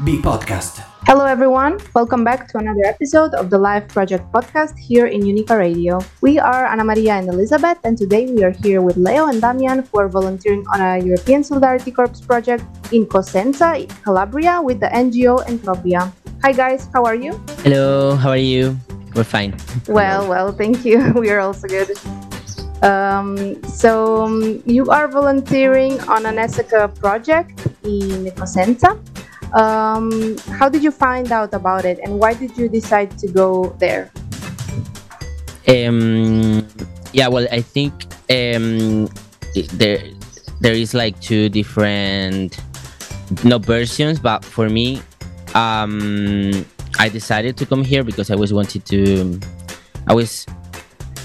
[0.00, 0.80] B-Podcast.
[1.04, 1.78] Hello, everyone.
[1.94, 6.00] Welcome back to another episode of the Live Project podcast here in Unica Radio.
[6.22, 9.84] We are Ana Maria and Elizabeth, and today we are here with Leo and Damian
[9.84, 15.44] who are volunteering on a European Solidarity Corps project in Cosenza, Calabria, with the NGO
[15.44, 16.10] Entropia.
[16.40, 16.88] Hi, guys.
[16.94, 17.38] How are you?
[17.60, 18.78] Hello, how are you?
[19.14, 19.54] We're fine.
[19.88, 21.12] Well, well, thank you.
[21.20, 21.92] we are also good.
[22.82, 28.98] Um, so, um, you are volunteering on an ESECA project in Cosenza.
[29.54, 33.76] Um, how did you find out about it, and why did you decide to go
[33.78, 34.10] there?
[35.68, 36.66] Um,
[37.12, 37.92] yeah, well, I think
[38.30, 39.08] um,
[39.74, 40.02] there
[40.60, 42.58] there is like two different
[43.44, 45.02] no versions, but for me,
[45.54, 46.64] um,
[46.98, 49.38] I decided to come here because I always wanted to.
[50.08, 50.46] I was.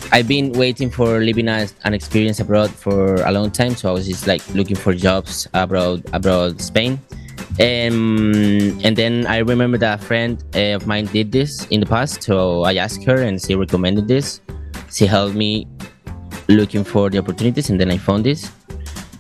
[0.10, 3.92] I've been waiting for living as an experience abroad for a long time, so I
[3.92, 7.00] was just like looking for jobs abroad, abroad Spain
[7.60, 11.86] um, and then I remember that a friend uh, of mine did this in the
[11.86, 14.42] past, so I asked her, and she recommended this.
[14.92, 15.68] She helped me
[16.48, 18.52] looking for the opportunities, and then I found this.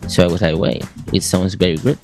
[0.08, 1.98] So I was like, "Wait, it sounds very good."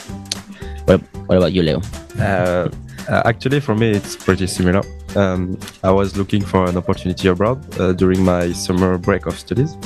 [0.85, 1.81] What, what about you, Leo?
[2.19, 2.69] Uh,
[3.09, 4.81] uh, actually, for me, it's pretty similar.
[5.15, 9.77] Um, I was looking for an opportunity abroad uh, during my summer break of studies.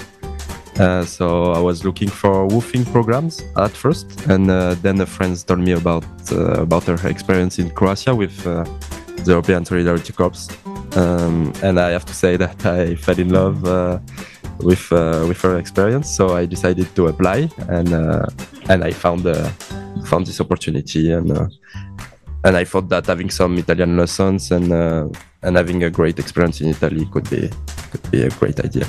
[0.80, 5.36] Uh, so I was looking for woofing programs at first, and uh, then a friend
[5.48, 8.64] told me about uh, about her experience in Croatia with uh,
[9.24, 10.48] the European Solidarity Corps,
[10.96, 13.98] um, and I have to say that I fell in love uh,
[14.60, 16.16] with uh, with her experience.
[16.16, 17.92] So I decided to apply, and
[18.70, 19.26] and I found
[20.06, 21.32] found this opportunity, and
[22.44, 24.72] and I thought that having some Italian lessons and
[25.42, 27.50] and having a great experience in Italy could be
[27.90, 28.86] could be a great idea.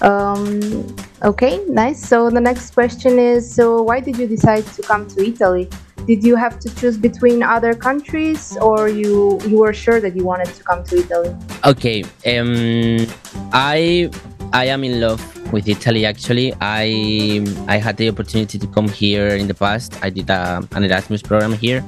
[0.00, 2.00] Um, okay, nice.
[2.06, 5.68] So the next question is: So why did you decide to come to Italy?
[6.06, 10.24] Did you have to choose between other countries, or you you were sure that you
[10.24, 11.34] wanted to come to Italy?
[11.64, 13.06] Okay, um,
[13.52, 14.10] I
[14.52, 16.04] I am in love with Italy.
[16.04, 19.96] Actually, I I had the opportunity to come here in the past.
[20.02, 21.82] I did a, uh, an Erasmus program here,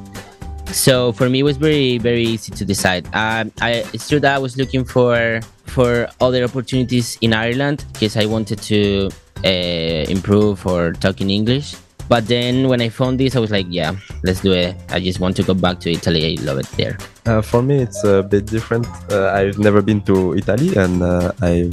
[0.73, 3.05] so for me it was very very easy to decide.
[3.13, 8.17] Um, I it's true that I was looking for for other opportunities in Ireland because
[8.17, 9.11] I wanted to
[9.45, 11.77] uh, improve or talk in English.
[12.09, 14.77] But then when I found this, I was like, yeah, let's do it.
[14.91, 16.39] I just want to go back to Italy.
[16.39, 16.99] I love it there.
[17.27, 18.87] Uh, for me, it's a bit different.
[19.11, 21.71] Uh, I've never been to Italy and uh, I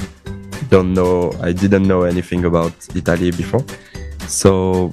[0.70, 3.64] don't know, I didn't know anything about Italy before.
[4.28, 4.92] So,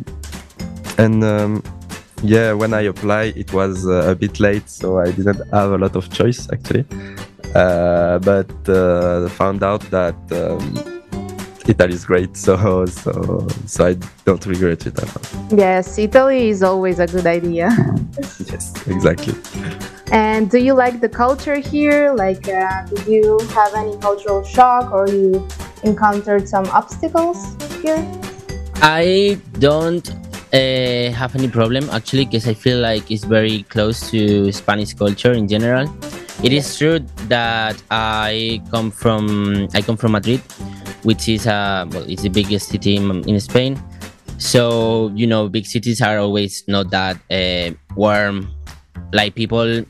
[0.98, 1.62] and um,
[2.22, 5.78] yeah, when I applied, it was uh, a bit late, so I didn't have a
[5.78, 6.84] lot of choice actually.
[7.54, 10.99] Uh, but uh, found out that um,
[11.70, 13.94] Italy is great, so so so I
[14.24, 15.56] don't regret it at all.
[15.56, 17.70] Yes, Italy is always a good idea.
[18.50, 19.34] yes, exactly.
[20.10, 22.12] And do you like the culture here?
[22.12, 25.46] Like, uh, did you have any cultural shock, or you
[25.84, 27.38] encountered some obstacles
[27.82, 28.02] here?
[28.82, 30.06] I don't
[30.52, 35.32] uh, have any problem actually, because I feel like it's very close to Spanish culture
[35.32, 35.86] in general.
[36.42, 36.98] It is true
[37.28, 40.40] that I come from I come from Madrid,
[41.02, 43.80] which is uh well, it's the biggest city in, in Spain.
[44.38, 48.48] So you know, big cities are always not that uh, warm.
[49.12, 49.84] Like people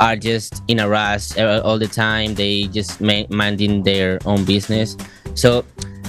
[0.00, 2.34] are just in a rush uh, all the time.
[2.34, 4.96] They just minding their own business.
[5.34, 5.64] So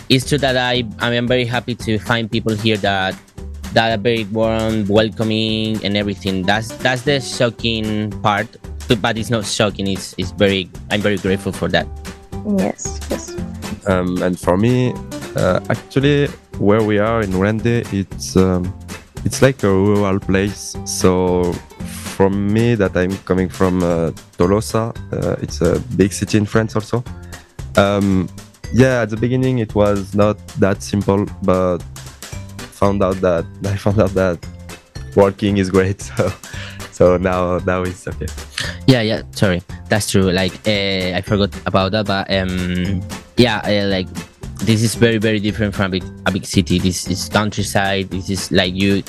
[0.09, 3.16] it's true that I I am very happy to find people here that
[3.73, 6.44] that are very warm, welcoming, and everything.
[6.44, 8.50] That's that's the shocking part
[8.95, 9.88] but it's not shocking.
[9.88, 11.88] It's it's very I'm very grateful for that.
[12.57, 13.35] Yes, yes.
[13.88, 14.94] Um, and for me,
[15.35, 18.74] uh, actually, where we are in Rende, it's um,
[19.25, 20.75] it's like a rural place.
[20.86, 21.54] So
[22.16, 24.92] from me, that I'm coming from uh, Toulouse, uh,
[25.42, 27.04] it's a big city in France also.
[27.77, 28.27] Um,
[28.74, 31.80] yeah, at the beginning it was not that simple, but
[32.80, 34.39] found out that I found out that
[35.16, 36.12] working is great.
[36.19, 36.31] So
[36.92, 38.27] so now now it's okay.
[38.86, 39.21] Yeah, yeah.
[39.31, 40.31] Sorry, that's true.
[40.31, 43.01] Like uh, I forgot about that, but um,
[43.39, 44.07] yeah, uh, like
[44.68, 46.77] this is very very different from a big, a big city.
[46.77, 48.09] This is countryside.
[48.09, 49.01] This is like you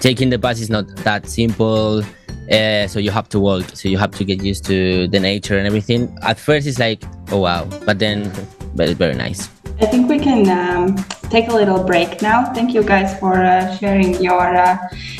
[0.00, 2.04] taking the bus is not that simple.
[2.52, 3.64] Uh, so you have to walk.
[3.74, 6.14] So you have to get used to the nature and everything.
[6.22, 7.02] At first, it's like,
[7.32, 8.30] oh wow, but then,
[8.74, 9.48] but it's very nice.
[9.80, 10.96] I think we can um,
[11.30, 12.52] take a little break now.
[12.52, 14.76] Thank you guys for uh, sharing your uh,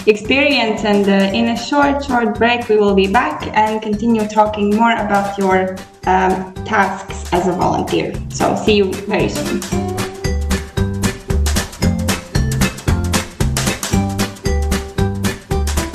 [0.06, 0.84] experience.
[0.84, 4.90] And uh, in a short, short break, we will be back and continue talking more
[4.94, 5.76] about your
[6.06, 8.12] um, tasks as a volunteer.
[8.30, 9.62] So, see you very soon.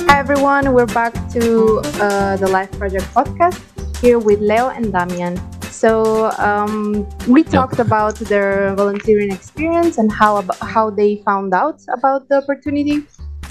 [0.08, 3.60] Hi everyone, we're back to uh, the Live Project podcast
[4.00, 5.38] here with Leo and Damian.
[5.84, 11.76] So um, we talked about their volunteering experience and how ab- how they found out
[11.92, 13.04] about the opportunity.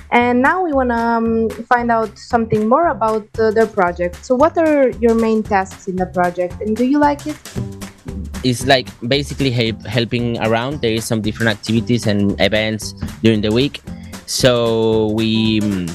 [0.09, 4.25] And now we want to um, find out something more about uh, their project.
[4.25, 7.38] So, what are your main tasks in the project, and do you like it?
[8.44, 12.91] it's like basically help, helping around there is some different activities and events
[13.21, 13.79] during the week
[14.25, 15.88] so we mm,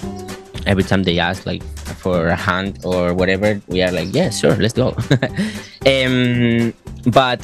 [0.65, 1.63] every time they ask like
[2.01, 4.97] for a hand or whatever we are like yeah sure let's go
[5.89, 6.73] um
[7.07, 7.41] but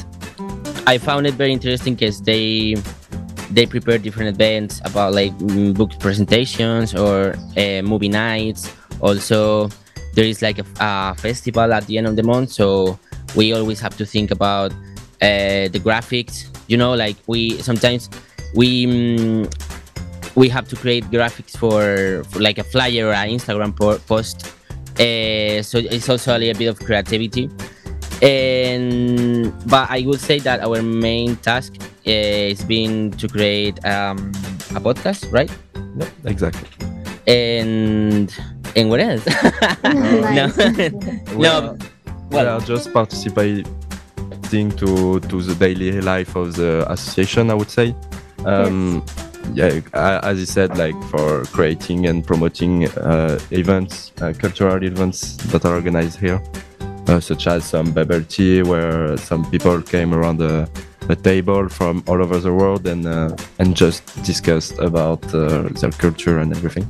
[0.87, 2.75] i found it very interesting because they
[3.51, 5.35] they prepare different events about like
[5.73, 8.71] book presentations or uh, movie nights.
[9.01, 9.69] Also
[10.13, 12.97] there is like a, a festival at the end of the month so
[13.35, 14.71] we always have to think about
[15.21, 16.47] uh, the graphics.
[16.67, 18.09] You know like we sometimes
[18.55, 23.75] we mm, we have to create graphics for, for like a flyer or an instagram
[24.07, 24.53] post.
[24.99, 27.49] Uh, so it's also a little bit of creativity
[28.25, 32.11] and but i would say that our main task uh,
[32.51, 34.17] is been to create um,
[34.75, 35.51] a podcast right
[35.97, 36.67] Yeah, exactly.
[37.27, 38.27] and
[38.75, 39.25] and what else
[40.37, 40.45] no
[41.35, 41.77] We no are-
[42.29, 43.65] we well are just participating
[44.81, 47.49] to to the daily life of the association.
[47.51, 47.95] I would say.
[48.45, 49.03] Um,
[49.53, 55.37] Yeah, a- as you said, like for creating and promoting uh, events, uh, cultural events
[55.53, 56.41] that are organized here,
[57.07, 60.67] uh, such as some bubble tea, where some people came around a,
[61.09, 65.91] a table from all over the world and uh, and just discussed about uh, their
[65.91, 66.87] culture and everything.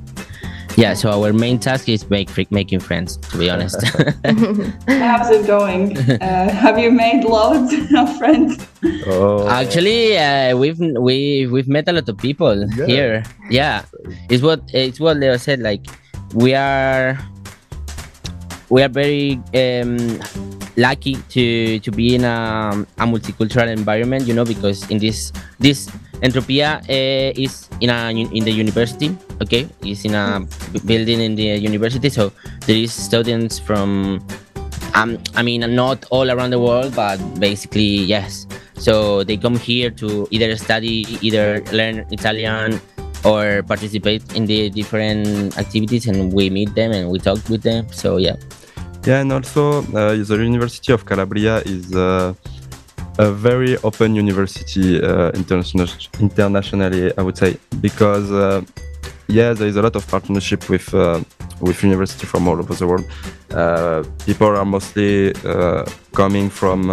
[0.77, 3.79] yeah so our main task is make making friends to be honest
[4.87, 5.95] How's it going?
[5.97, 7.71] Uh, have you made loads
[8.01, 8.59] of friends?
[9.07, 12.85] Oh, Actually, uh, we've we we've met a lot of people Yeah.
[12.91, 13.23] here.
[13.49, 13.77] Yeah,
[14.29, 15.59] it's what it's what Leo said.
[15.63, 15.83] Like
[16.33, 17.17] we are
[18.69, 20.19] we are very um,
[20.77, 24.27] lucky to to be in a, a multicultural environment.
[24.27, 25.89] You know, because in this this
[26.21, 29.15] Entropia uh, is in a in the university.
[29.41, 30.41] Okay, it's in a
[30.85, 32.09] building in the university.
[32.09, 32.31] So
[32.65, 34.23] there is students from
[34.95, 38.47] um, I mean, not all around the world, but basically, yes.
[38.79, 42.79] So they come here to either study, either learn Italian,
[43.25, 47.87] or participate in the different activities, and we meet them and we talk with them.
[47.91, 48.37] So yeah,
[49.05, 52.33] Yeah, and also uh, the University of Calabria is uh,
[53.19, 55.87] a very open university uh, international,
[56.19, 58.63] internationally, I would say, because uh,
[59.27, 61.21] yeah, there is a lot of partnership with uh,
[61.61, 63.05] with university from all over the world.
[63.51, 65.33] Uh, people are mostly
[66.13, 66.89] coming from,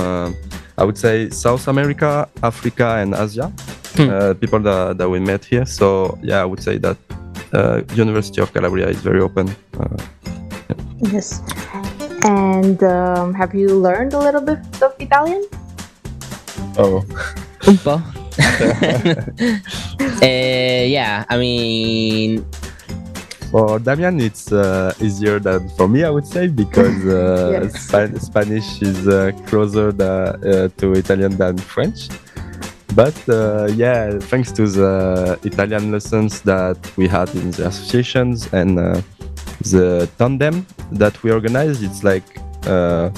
[0.83, 3.53] I would say, South America, Africa, and Asia.
[3.95, 4.11] Hmm.
[4.11, 5.65] Uh, people that, that we met here.
[5.65, 6.97] So yeah, I would say that
[7.53, 9.55] uh, University of Calabria is very open.
[9.79, 9.97] Uh,
[11.11, 11.43] Yes.
[12.23, 15.43] And um, have you learned a little bit of Italian?
[16.79, 17.03] oh.
[17.67, 17.99] un po.
[20.23, 22.47] Eh, yeah, I mean,
[23.53, 27.83] For Damian, it's uh, easier than for me, I would say, because uh, Yes.
[27.87, 32.09] Span- Spanish is uh, closer the, uh, to Italian than French.
[32.95, 38.79] But uh, yeah, thanks to the Italian lessons that we had in the associations and
[38.79, 39.03] uh,
[39.61, 42.25] the tandem that we organized, it's like
[42.67, 43.11] uh,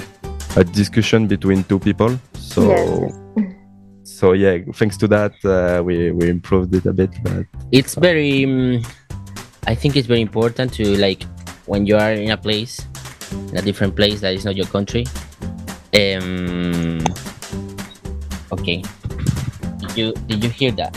[0.56, 2.18] a discussion between two people.
[2.34, 3.14] So, Yes,
[4.02, 7.10] so yeah, thanks to that, uh, we we improved it a bit.
[7.22, 8.82] But it's very um,
[9.66, 11.24] i think it's very important to like
[11.66, 12.86] when you are in a place
[13.50, 15.04] in a different place that is not your country
[15.94, 16.98] um
[18.50, 18.82] okay.
[19.78, 20.94] Did you did you hear that?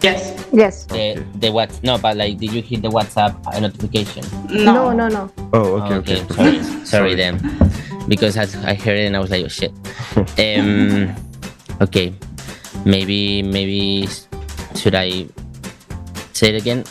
[0.00, 0.32] Yes.
[0.52, 0.84] Yes.
[0.92, 4.24] the the what no but like did you hear the whatsapp uh, notification?
[4.48, 5.30] No, no, no.
[5.52, 6.20] oh, okay, okay.
[6.36, 6.58] sorry.
[6.84, 7.40] Sorry then.
[8.08, 9.72] Because I, I heard it and i was like oh shit.
[10.40, 11.12] Um
[11.80, 12.12] okay.
[12.84, 14.08] Maybe maybe
[14.74, 15.28] should i
[16.32, 16.82] say it again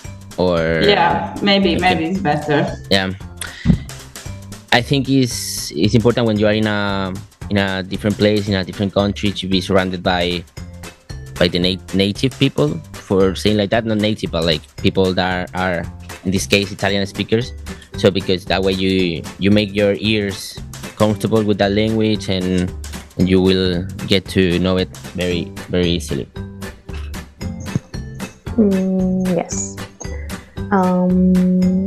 [0.41, 1.81] or Yeah, maybe, Okay.
[1.85, 2.65] maybe it's better.
[2.89, 3.13] yeah
[4.73, 7.11] i think it's it's important when you are in a
[7.51, 10.39] in a different place in a different country to be surrounded by
[11.39, 15.27] by the nat- native people for saying like that not native but like people that
[15.55, 15.77] are, are
[16.23, 17.51] in this case italian speakers
[17.99, 20.55] so because that way you you make your ears
[20.95, 22.71] comfortable with that language and,
[23.19, 24.87] and you will get to know it
[25.19, 26.23] very very easily
[28.59, 29.70] Mm, yes.
[30.71, 31.85] Um,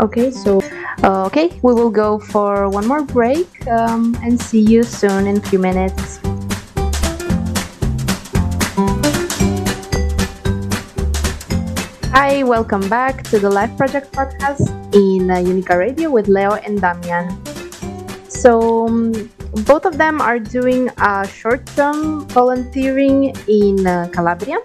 [0.00, 0.60] okay, so
[1.02, 5.38] uh, okay, we will go for one more break um, and see you soon in
[5.38, 6.20] a few minutes.
[12.12, 16.78] Hi, welcome back to the Live Project podcast in uh, Unica Radio with Leo and
[16.78, 17.32] Damian.
[18.28, 19.30] So, um,
[19.64, 24.60] both of them are doing a short term volunteering in uh, Calabria.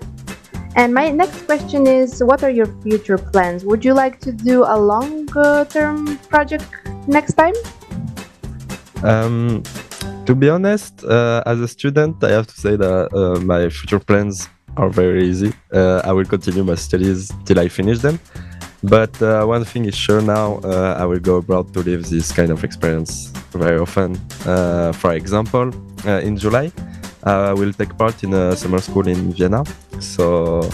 [0.76, 3.66] And my next question is What are your future plans?
[3.66, 6.66] Would you like to do a long term project
[7.08, 7.54] next time?
[9.04, 9.64] Um,
[10.26, 14.00] to be honest, uh, as a student, I have to say that uh, my future
[14.00, 14.48] plans
[14.78, 15.52] are very easy.
[15.74, 18.20] Uh, I will continue my studies till I finish them.
[18.84, 22.32] But uh, one thing is sure now, uh, I will go abroad to live this
[22.32, 24.20] kind of experience very often.
[24.46, 25.72] Uh, for example,
[26.06, 26.72] in July,
[27.24, 29.64] I will take part in a summer school in Vienna.
[30.00, 30.68] So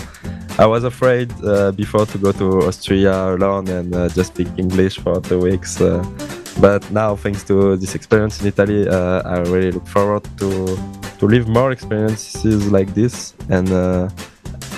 [0.58, 5.00] I was afraid uh, before to go to Austria alone and uh, just speak English
[5.00, 5.78] for two weeks.
[6.60, 10.78] but now, thanks to this experience in Italy, I really look forward to
[11.20, 13.70] to live more experiences like this and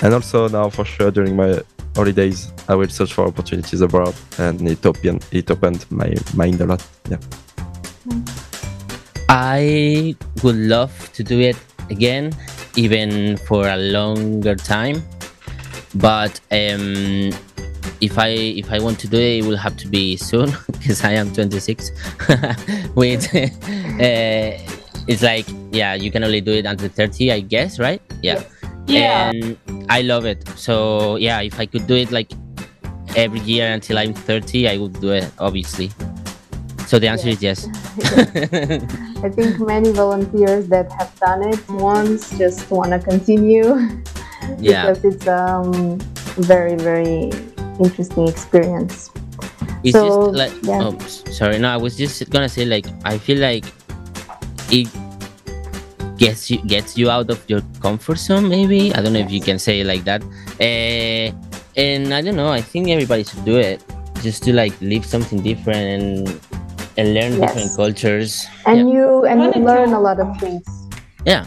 [0.02, 1.60] and also now for sure during my
[1.94, 6.66] holidays I will search for opportunities abroad and it opened it opened my mind a
[6.66, 6.86] lot.
[7.10, 7.18] Yeah.
[9.30, 11.56] I would love to do it
[11.88, 12.32] again,
[12.74, 15.04] even for a longer time.
[15.94, 17.30] But um,
[18.00, 21.04] if I if I want to do it, it will have to be soon because
[21.04, 21.92] I am 26.
[22.96, 24.58] With uh,
[25.06, 28.02] it's like yeah, you can only do it until 30, I guess, right?
[28.22, 28.42] Yeah.
[28.88, 29.30] Yeah.
[29.30, 29.56] And
[29.88, 30.42] I love it.
[30.58, 32.32] So yeah, if I could do it like
[33.14, 35.92] every year until I'm 30, I would do it, obviously.
[36.90, 37.70] So the answer is yes.
[39.22, 43.62] I think many volunteers that have done it once just want to continue
[44.58, 44.90] Yeah.
[44.90, 46.02] because it's um
[46.34, 47.30] very very
[47.78, 49.14] interesting experience.
[49.86, 50.90] It's So, just like yeah.
[50.90, 50.98] oh,
[51.30, 51.62] sorry.
[51.62, 53.70] No, I was just gonna say like I feel like
[54.74, 54.90] it
[56.18, 58.48] gets you gets you out of your comfort zone.
[58.50, 60.26] Maybe I don't know if you can say it like that.
[60.58, 61.30] Uh,
[61.78, 62.50] and I don't know.
[62.50, 63.78] I think everybody should do it
[64.26, 66.49] just to like live something different and
[66.96, 67.40] and learn Yes.
[67.54, 68.46] different cultures.
[68.66, 70.64] And you and you learn a lot of things.
[71.26, 71.46] Yeah.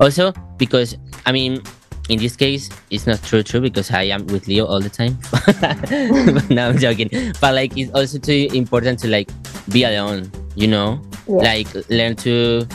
[0.00, 1.62] Also, because I mean,
[2.08, 5.18] in this case, it's not true, true because I am with Leo all the time.
[6.34, 7.10] but no, I'm joking.
[7.40, 9.28] But like, it's also too important to like
[9.70, 10.30] be alone.
[10.56, 11.42] You know, Yeah.
[11.54, 12.66] like learn to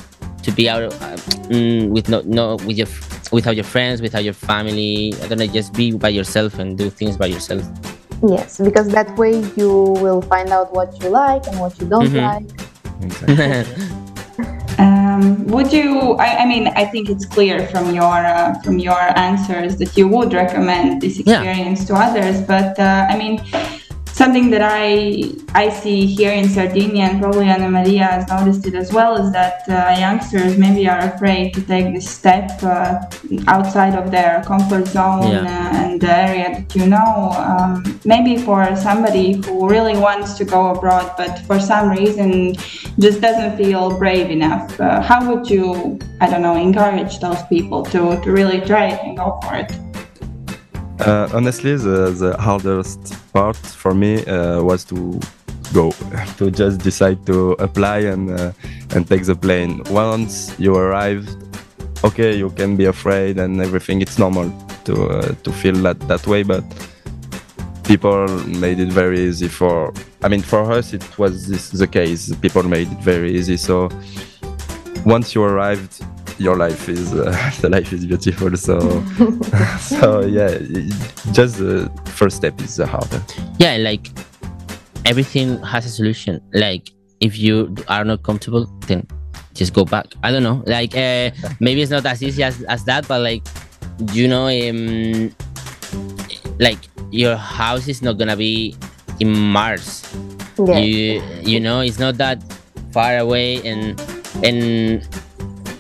[0.44, 1.16] to be out uh,
[1.50, 2.88] mm, with no no with your
[3.32, 5.14] without your friends, without your family.
[5.24, 7.64] I don't know, just be by yourself and do things by yourself.
[8.26, 9.70] Yes, because that way you
[10.04, 12.24] will find out what you like and what you don't Mhm.
[12.32, 12.50] like.
[13.02, 13.66] Exactly.
[14.80, 16.14] Um, would you?
[16.18, 20.08] I, I mean, I think it's clear from your uh, from your answers that you
[20.08, 21.42] would recommend this Yeah.
[21.44, 22.42] experience to others.
[22.42, 23.40] But uh, I mean,
[24.14, 28.76] something that I I see here in Sardinia and probably Anna Maria has noticed it
[28.76, 33.02] as well is that uh, youngsters maybe are afraid to take this step uh,
[33.48, 35.42] outside of their comfort zone Yeah.
[35.56, 37.12] uh, and the area that you know.
[37.50, 42.56] Um, maybe for somebody who really wants to go abroad, but for some reason
[43.00, 44.80] just doesn't feel brave enough.
[44.80, 49.00] Uh, how would you, I don't know, encourage those people to, to really try it
[49.04, 49.72] and go for it?
[51.06, 55.20] Uh, honestly, the, the hardest part for me uh, was to
[55.74, 55.92] go,
[56.38, 58.52] to just decide to apply and uh,
[58.96, 59.82] and take the plane.
[59.90, 61.36] Once you arrived,
[62.04, 64.02] okay, you can be afraid and everything.
[64.02, 64.52] It's normal
[64.86, 66.64] to uh, to feel that that way, but
[67.84, 69.92] people made it very easy for.
[70.24, 72.34] I mean, for us, it was this the case.
[72.38, 73.58] People made it very easy.
[73.58, 73.90] So
[75.06, 76.02] once you arrived,
[76.40, 78.56] your life is uh, the life is beautiful.
[78.58, 78.80] So
[79.80, 80.58] so yeah,
[81.32, 83.22] just the first step is the harder.
[83.60, 84.08] yeah like
[85.06, 89.06] everything has a solution like if you are not comfortable then
[89.54, 92.84] just go back i don't know like uh, maybe it's not as easy as, as
[92.86, 93.44] that but like
[94.14, 95.30] you know um,
[96.60, 96.80] like
[97.12, 98.76] your house is not gonna be
[99.20, 100.04] in mars
[100.58, 100.78] Yeah.
[100.78, 102.42] you you know it's not that
[102.92, 104.00] far away and
[104.44, 105.02] and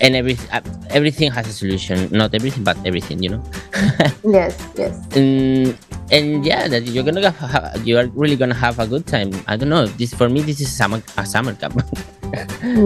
[0.03, 2.09] and every, uh, everything has a solution.
[2.11, 3.43] Not everything but everything you know?
[4.27, 4.93] Yes, yes.
[5.15, 5.73] and
[6.11, 9.31] and yeah that you're gonna have, ha- you are really gonna have a good time.
[9.47, 9.87] I don't know.
[9.87, 11.81] This for me this is summer a summer camp.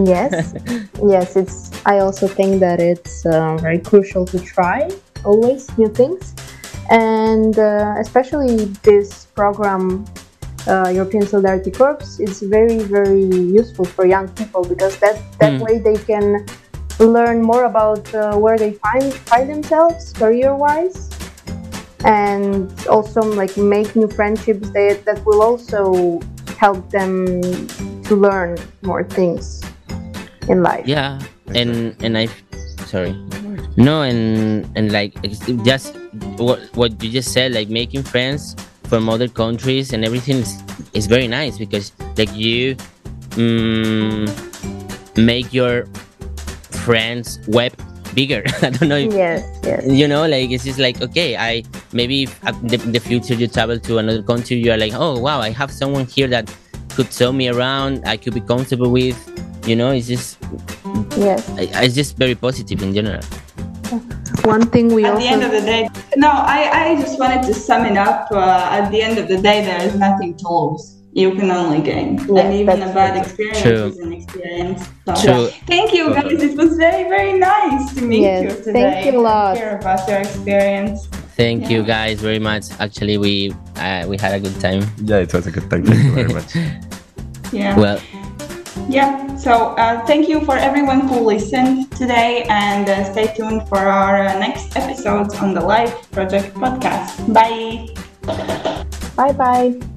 [0.05, 0.53] Yes.
[1.01, 4.89] Yes it's i also think that it's uh, very crucial to try
[5.23, 6.33] always new things.
[6.89, 10.05] And uh, especially this program
[10.67, 13.23] uh, european solidarity corps is very very
[13.61, 15.63] useful for young people because that that Mm.
[15.65, 16.43] way they can
[17.05, 21.09] learn more about uh, where they find find themselves career wise
[22.05, 26.19] and also like make new friendships that, that will also
[26.57, 27.41] help them
[28.03, 29.63] to learn more things
[30.47, 30.87] in life.
[30.87, 31.19] Yeah,
[31.53, 32.27] and and I,
[32.85, 33.13] sorry,
[33.77, 35.13] no, and and like
[35.63, 35.95] just
[36.37, 38.55] what what you just said, like making friends
[38.87, 40.63] from other countries and everything is,
[40.93, 42.75] is very nice because like you
[43.35, 44.23] mm,
[45.17, 45.85] make your
[46.87, 47.73] friends web
[48.15, 48.41] bigger.
[48.65, 49.83] I don't know if Yes, yes.
[50.01, 51.61] you know like it's just like okay i
[51.99, 52.31] maybe if
[52.71, 55.69] the, the future you travel to another country you are like oh wow i have
[55.81, 56.45] someone here that
[56.95, 59.19] could show me around i could be comfortable with
[59.69, 60.37] you know it's just
[61.27, 61.41] Yes.
[61.61, 63.21] I- it's just very positive in general
[64.55, 67.41] One thing we At also the end of the day, no, I, I just wanted
[67.49, 68.27] to sum it up.
[68.31, 70.96] Uh, at the end of the day, there is nothing to lose.
[71.17, 72.19] You can only gain.
[72.19, 73.85] Yes, and even a bad experience True.
[73.89, 74.85] is an experience.
[75.07, 75.45] So, True.
[75.65, 76.37] Thank you guys.
[76.47, 79.57] It was very, very nice to meet Yes, you thank you a lot.
[79.57, 81.09] and Hear about your experience.
[81.37, 85.33] thank you guys very much actually we uh, we had a good time Yeah, it
[85.33, 85.81] was a good time.
[85.85, 86.51] Thank you very much.
[87.53, 87.73] Yeah.
[87.81, 87.99] well
[88.89, 89.09] Yeah,
[89.41, 94.21] so uh, thank you for everyone who listened today and uh, stay tuned for our
[94.27, 97.09] uh, next episodes on the Live Project podcast.
[97.33, 97.89] Bye.
[99.17, 99.96] bye bye.